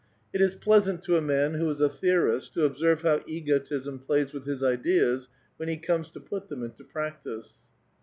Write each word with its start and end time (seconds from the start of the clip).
It 0.33 0.41
is 0.41 0.55
pleasant 0.55 1.03
to 1.03 1.15
a 1.15 1.21
man 1.21 1.53
who 1.53 1.69
is 1.69 1.79
a 1.79 1.87
theorist 1.87 2.55
to 2.55 2.65
observe 2.65 3.03
how 3.03 3.19
egotism 3.27 3.99
plays 3.99 4.33
with 4.33 4.45
his 4.45 4.63
ideas 4.63 5.29
when 5.57 5.69
he 5.69 5.77
comes 5.77 6.09
to 6.09 6.19
put 6.19 6.47
them 6.49 6.63
into 6.63 6.83
practice." 6.83 7.53